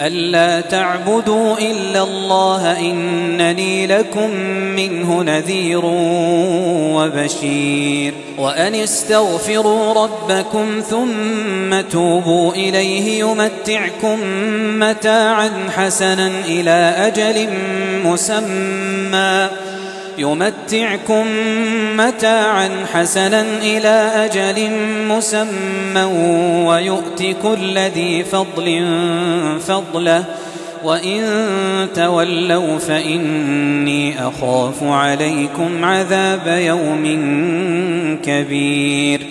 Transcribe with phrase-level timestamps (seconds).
[0.00, 4.30] ألا تعبدوا إلا الله إنني لكم
[4.76, 5.80] منه نذير
[6.94, 8.14] وبشير.
[8.38, 14.18] وأن استغفروا ربكم ثم توبوا إليه يمتعكم
[14.80, 17.48] متاعا حسنا إلى أجل
[18.04, 19.48] مسمى.
[20.18, 21.26] يمتعكم
[21.96, 24.70] متاعا حسنا إلى أجل
[25.08, 26.02] مسمى
[26.66, 28.86] ويؤت كل ذي فضل
[29.66, 30.24] فضله
[30.84, 31.22] وإن
[31.94, 37.04] تولوا فإني أخاف عليكم عذاب يوم
[38.24, 39.26] كبير.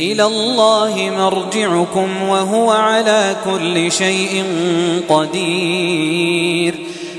[0.00, 4.44] إلى الله مرجعكم وهو على كل شيء
[5.08, 6.74] قدير.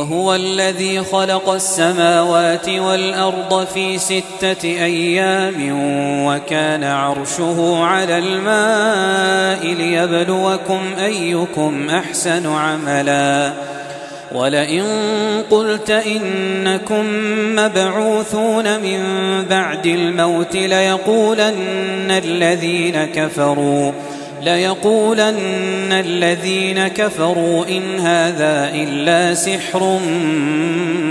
[0.00, 5.54] وهو الذي خلق السماوات والأرض في ستة أيام
[6.26, 13.52] وكان عرشه على الماء ليبلوكم أيكم أحسن عملاً.
[14.34, 14.84] ولئن
[15.50, 17.04] قلت إنكم
[17.56, 19.00] مبعوثون من
[19.50, 23.92] بعد الموت ليقولن الذين كفروا.
[24.42, 29.98] ليقولن الذين كفروا إن هذا إلا سحر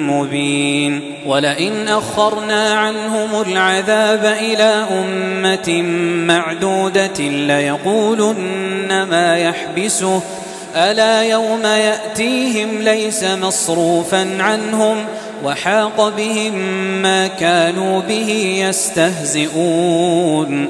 [0.10, 5.82] مبين ولئن أخرنا عنهم العذاب إلى أمة
[6.28, 10.22] معدودة ليقولن ما يحبسه.
[10.76, 14.98] ألا يوم يأتيهم ليس مصروفا عنهم
[15.46, 16.54] وحاق بهم
[17.02, 20.70] ما كانوا به يستهزئون.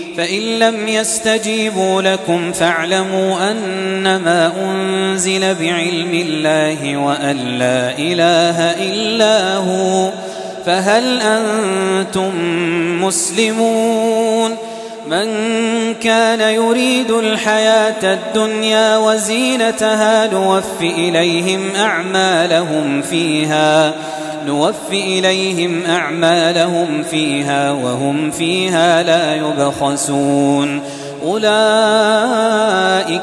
[0.17, 10.09] فإن لم يستجيبوا لكم فاعلموا أنما أنزل بعلم الله وأن لا إله إلا هو
[10.65, 12.31] فهل أنتم
[13.03, 14.57] مسلمون
[15.07, 15.27] من
[15.93, 23.93] كان يريد الحياة الدنيا وزينتها نوف إليهم أعمالهم فيها
[24.45, 30.81] نوف إليهم أعمالهم فيها وهم فيها لا يبخسون.
[31.25, 31.41] أولئك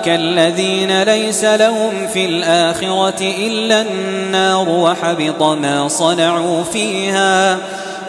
[0.08, 7.58] الذين ليس لهم في الآخرة إلا النار وحبط ما صنعوا فيها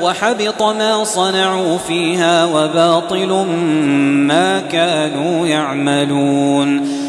[0.02, 3.46] وحبط ما صنعوا فيها وباطل
[4.28, 7.09] ما كانوا يعملون.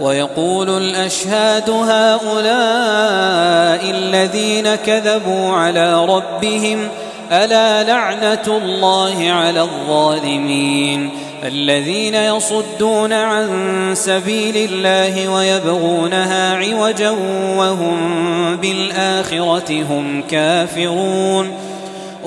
[0.00, 2.30] ويقول الأشهاد هؤلاء
[3.90, 6.88] الذين كذبوا على ربهم
[7.32, 11.10] ألا لعنة الله على الظالمين؟
[11.44, 13.48] الذين يصدون عن
[13.94, 17.10] سبيل الله ويبغونها عوجا
[17.56, 21.67] وهم بالآخرة هم كافرون.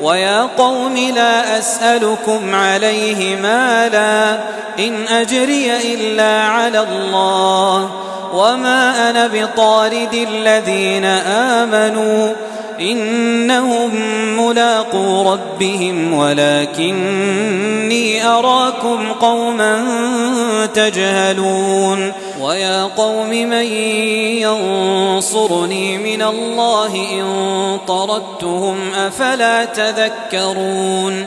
[0.00, 4.38] ويا قوم لا أسألكم عليه مالا
[4.78, 7.90] إن أجري إلا على الله
[8.34, 12.32] وما أنا بطارد الذين آمنوا
[12.80, 13.90] إنهم
[14.40, 17.40] ملاقو ربهم ولكني
[18.26, 19.86] أراكم قوما
[20.74, 23.66] تجهلون ويا قوم من
[24.42, 31.26] ينصرني من الله إن طردتهم أفلا تذكرون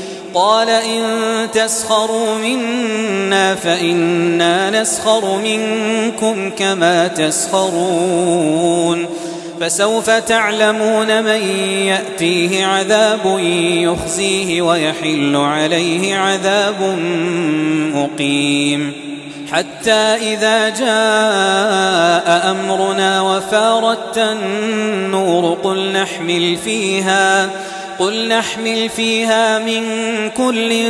[0.33, 1.03] قال إن
[1.53, 9.05] تسخروا منا فإنا نسخر منكم كما تسخرون
[9.61, 11.41] فسوف تعلمون من
[11.85, 13.39] يأتيه عذاب
[13.83, 16.99] يخزيه ويحل عليه عذاب
[17.93, 18.93] مقيم
[19.51, 27.49] حتى إذا جاء أمرنا وفارت النور قل نحمل فيها
[27.99, 29.83] قل نحمل فيها من
[30.29, 30.85] كل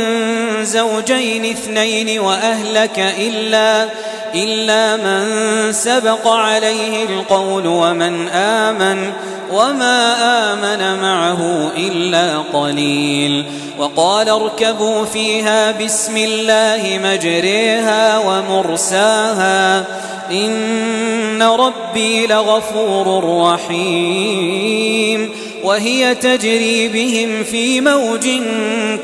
[0.62, 3.88] زوجين اثنين وأهلك إلا
[4.34, 9.12] إلا من سبق عليه القول ومن آمن
[9.52, 10.14] وما
[10.52, 13.44] آمن معه إلا قليل.
[13.78, 19.84] وقال اركبوا فيها بسم الله مجريها ومرساها.
[20.30, 25.30] إن ربي لغفور رحيم.
[25.64, 28.28] وهي تجري بهم في موج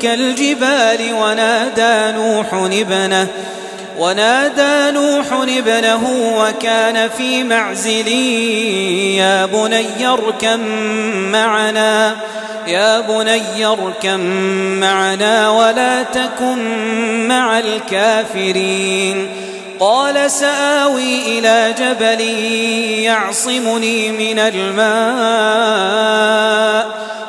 [0.01, 3.27] كالجبال ونادى نوح ابنه
[3.99, 8.07] ونادى نوح ابنه وكان في معزل
[9.17, 10.59] يا بني اركم
[11.31, 12.15] معنا
[12.67, 14.19] يا بني اركم
[14.79, 16.57] معنا ولا تكن
[17.27, 19.29] مع الكافرين.
[19.79, 22.21] قال سآوي إلى جبل
[23.03, 25.99] يعصمني من الماء.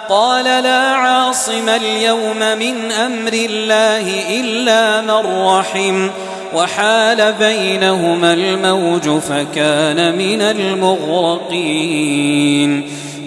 [0.09, 6.11] قال لا عاصم اليوم من أمر الله إلا من رحم.
[6.55, 12.11] وحال بينهما الموج فكان من المغرقين.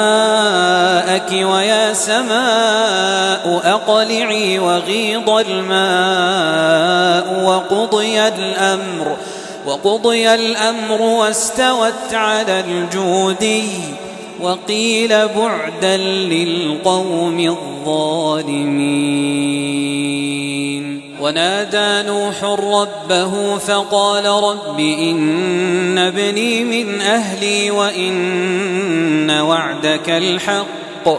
[1.32, 6.84] ويا سماء أقلعي وغيض الماء
[7.44, 9.16] وقضي الأمر
[9.66, 13.70] وقضي الأمر واستوت على الجودي.
[14.42, 19.08] وقيل بعدا للقوم الظالمين.
[21.20, 31.18] ونادى نوح ربه فقال رب إن ابني من أهلي وإن وعدك الحق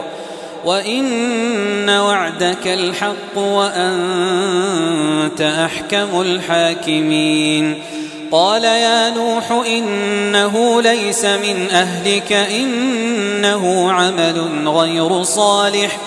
[0.64, 7.74] وإن وعدك الحق وأنت أحكم الحاكمين.
[8.32, 15.98] قال يا نوح إنه ليس من أهلك إنه عمل غير صالح.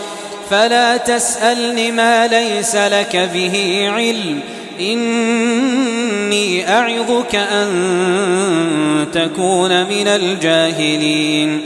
[0.49, 4.39] فلا تسألني ما ليس لك به علم.
[4.79, 11.61] إني أعظك أن تكون من الجاهلين.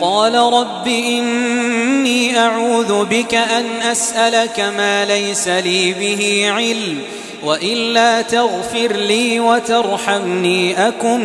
[0.00, 6.98] قال رب إني أعوذ بك أن أسألك ما ليس لي به علم.
[7.44, 11.20] وإلا تغفر لي وترحمني أكن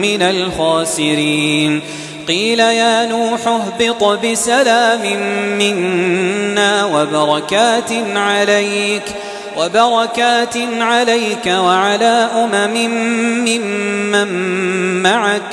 [0.00, 1.80] من الخاسرين.
[2.28, 5.00] قيل يا نوح اهبط بسلام
[5.58, 9.02] منا وبركات عليك
[9.58, 12.74] وبركات عليك وعلى أمم
[13.44, 14.28] ممن
[15.02, 15.52] معك.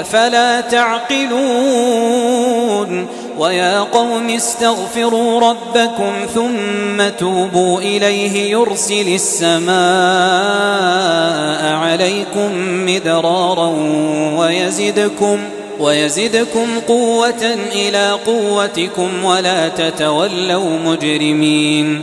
[0.00, 1.34] أفلا تعقلون
[3.38, 9.74] ويا قوم استغفروا ربكم ثم توبوا إليه يرسل السماء
[11.74, 12.50] عليكم
[12.86, 13.72] مدرارا
[14.36, 15.38] ويزدكم
[15.80, 22.02] ويزدكم قوة إلى قوتكم ولا تتولوا مجرمين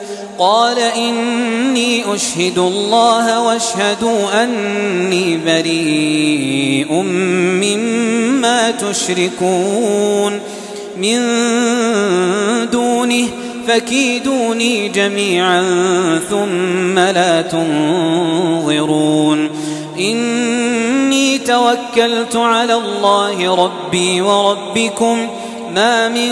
[0.41, 6.93] قال إني أشهد الله واشهدوا أني بريء
[7.61, 10.39] مما تشركون
[10.97, 11.19] من
[12.71, 13.27] دونه
[13.67, 15.61] فكيدوني جميعا
[16.29, 18.69] ثم لا تنظرون.
[19.99, 25.27] إني توكلت على الله ربي وربكم
[25.75, 26.31] ما من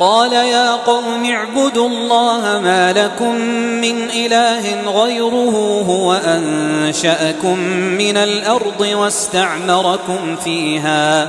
[0.00, 3.34] قال يا قوم اعبدوا الله ما لكم
[3.80, 7.58] من إله غيره هو أنشأكم
[7.98, 11.28] من الأرض واستعمركم فيها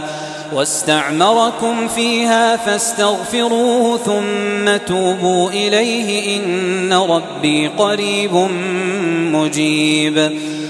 [0.53, 8.34] واستعمركم فيها فاستغفروه ثم توبوا إليه إن ربي قريب
[9.34, 10.39] مجيب.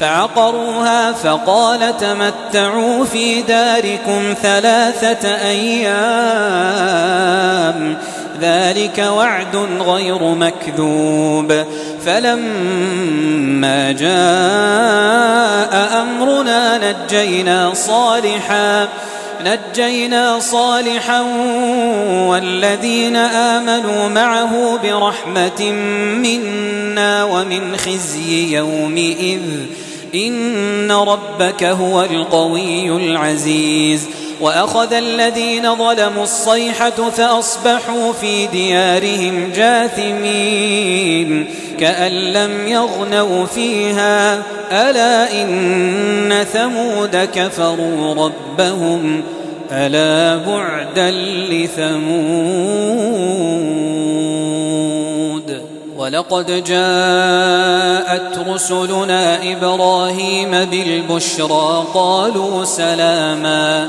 [0.00, 6.74] فعقروها فقال تمتعوا في داركم ثلاثة أيام
[8.40, 11.64] ذلك وعد غير مكذوب.
[12.06, 18.88] فلما جاء أمرنا نجينا صالحا
[19.44, 21.20] نجينا صالحا
[22.28, 25.72] والذين آمنوا معه برحمة
[26.22, 29.40] منا ومن خزي يومئذ
[30.14, 34.06] إن ربك هو القوي العزيز
[34.40, 41.46] وأخذ الذين ظلموا الصيحة فأصبحوا في ديارهم جاثمين
[41.80, 44.42] كأن لم يغنوا فيها.
[44.72, 49.22] ألا إن ثمود كفروا ربهم.
[49.72, 51.10] ألا بعدا
[51.50, 52.04] لثمود.
[55.96, 61.84] ولقد جاءت رسلنا إبراهيم بالبشرى.
[61.94, 63.88] قالوا سلاما.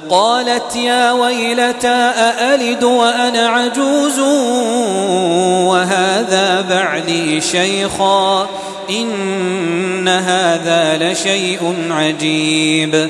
[0.10, 4.20] قالت يا ويلتى أألد وأنا عجوز
[5.70, 8.48] وهذا بعلي شيخا
[8.90, 13.10] إن هذا لشيء عجيب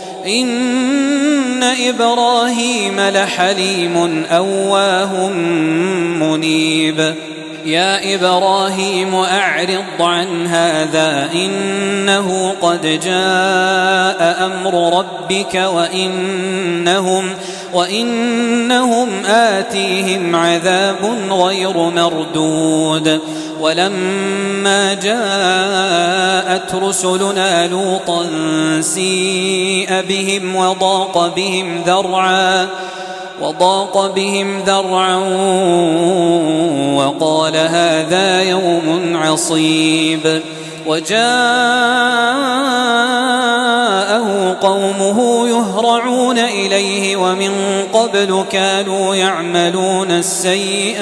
[0.25, 5.29] إن إبراهيم لحليم أواه
[6.19, 7.15] منيب.
[7.65, 17.29] يا إبراهيم أعرض عن هذا إنه قد جاء أمر ربك وإنهم
[17.73, 23.21] وإنهم آتيهم عذاب غير مردود.
[23.61, 28.25] ولما جاءت رسلنا لوطا
[28.81, 32.67] سيء بهم وضاق بهم ذرعا
[33.41, 35.15] وضاق بهم ذرعا
[36.95, 40.41] وقال هذا يوم عصيب.
[40.87, 41.21] وجاءه
[44.61, 47.51] قومه يهرعون إليه ومن
[47.93, 51.01] قبل كانوا يعملون السيئات.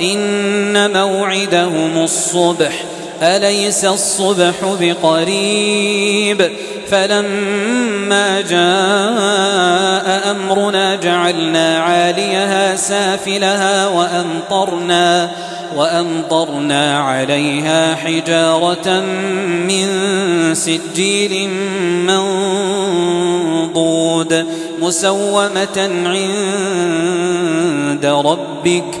[0.00, 2.72] إن موعدهم الصبح
[3.22, 6.50] أليس الصبح بقريب؟
[6.90, 15.30] فلما جاء أمرنا جعلنا عاليها سافلها وأمطرنا
[15.76, 19.00] وأمطرنا عليها حجارة
[19.68, 19.88] من
[20.54, 21.48] سجيل
[23.66, 24.46] منضود
[24.80, 29.00] مسومة عند ربك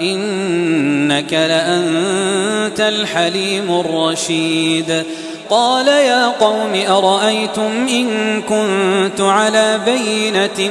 [0.00, 5.04] إنك لأنت الحليم الرشيد.
[5.50, 10.70] قال يا قوم أرأيتم إن كنت على بينة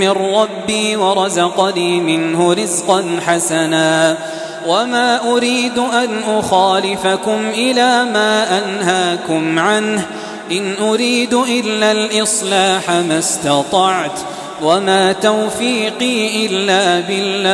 [0.00, 4.18] من ربي ورزقني منه رزقا حسنا
[4.68, 10.06] وما أريد أن أخالفكم إلى ما أنهاكم عنه.
[10.52, 14.18] إن أريد إلا الإصلاح ما استطعت.
[14.62, 17.52] وما توفيقي إلا بالله.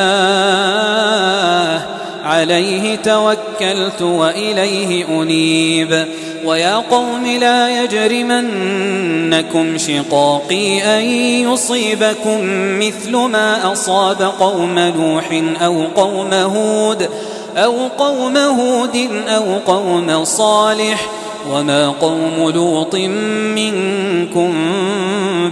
[2.25, 6.07] عليه توكلت وإليه أنيب.
[6.45, 11.05] ويا قوم لا يجرمنكم شقاقي أن
[11.53, 12.39] يصيبكم
[12.79, 17.09] مثل ما أصاب قوم نوح أو قوم هود
[17.57, 21.11] أو قوم هود أو قوم صالح
[21.53, 22.95] وما قوم لوط
[23.55, 24.55] منكم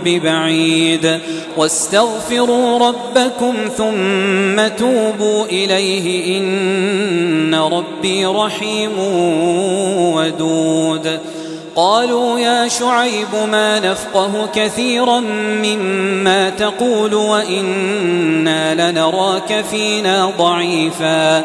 [0.05, 1.19] ببعيد.
[1.57, 8.99] واستغفروا ربكم ثم توبوا إليه إن ربي رحيم
[10.15, 11.21] ودود.
[11.77, 15.21] قالوا يا شعيب ما نفقه كثيرا
[15.65, 21.45] مما تقول وإنا لنراك فينا ضعيفاً.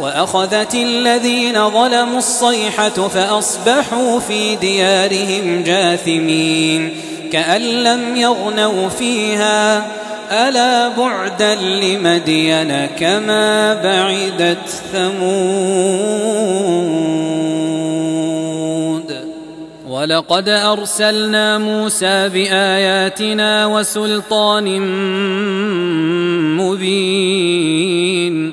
[0.00, 6.94] وأخذت الذين ظلموا الصيحة فأصبحوا في ديارهم جاثمين
[7.32, 9.86] كأن لم يغنوا فيها.
[10.30, 15.18] ألا بعدا لمدين كما بعدت ثمود.
[19.88, 24.80] ولقد أرسلنا موسى بآياتنا وسلطان
[26.56, 28.52] مبين.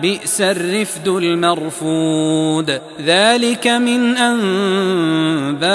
[0.00, 2.80] بئس الرفد المرفود.
[3.04, 5.68] ذلك من أنباء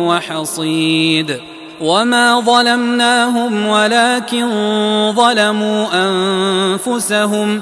[0.07, 1.39] وحصيد.
[1.81, 4.49] وما ظلمناهم ولكن
[5.15, 7.61] ظلموا أنفسهم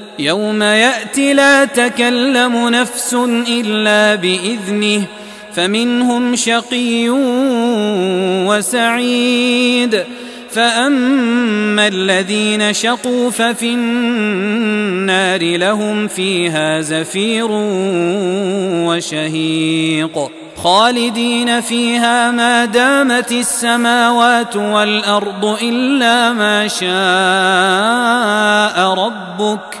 [0.21, 3.13] يوم يأتي لا تكلم نفس
[3.47, 5.03] إلا بإذنه
[5.55, 7.09] فمنهم شقي
[8.47, 10.03] وسعيد.
[10.51, 17.47] فأما الذين شقوا ففي النار لهم فيها زفير
[18.87, 20.31] وشهيق.
[20.63, 26.87] خالدين فيها ما دامت السماوات والأرض إلا ما شاء
[28.93, 29.80] ربك.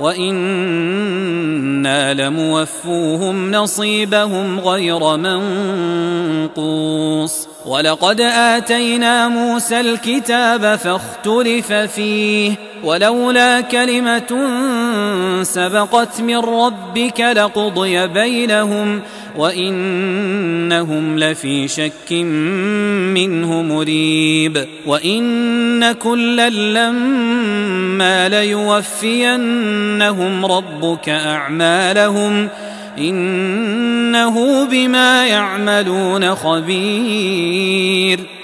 [0.00, 1.44] وإنا
[2.14, 5.16] لموفوهم نصيبهم غير
[6.46, 14.32] منقوص ولقد آتينا موسى الكتاب فاختلف فيه ولولا كلمة
[15.42, 19.02] سبقت من ربك لقضي بينهم
[19.36, 22.12] وإنهم لفي شك
[23.12, 29.46] منه مريب وإن كلا لما ليوفينهم
[30.46, 32.48] ربك أعمالهم
[32.98, 38.20] إنه بما يعملون خبير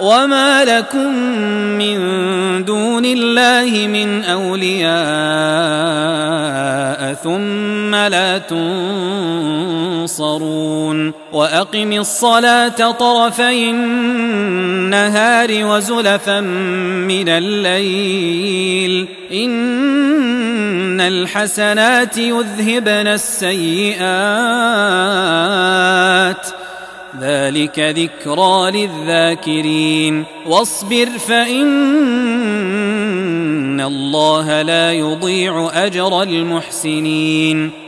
[0.00, 1.14] وما لكم
[1.78, 1.98] من
[2.64, 4.88] دون الله من اولياء
[7.14, 8.38] ثم لا
[10.08, 23.98] تنصرون واقم الصلاه طرفي النهار وزلفا من الليل ان الحسنات يذهبن السيئات
[27.20, 30.24] ذلك ذكرى للذاكرين.
[30.46, 31.58] واصبر فإن
[33.80, 37.87] الله لا يضيع أجر المحسنين.